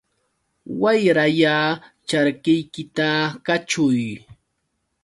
[0.81, 1.55] Wayralla
[2.07, 3.07] charkiykita
[3.45, 4.01] kaćhuy.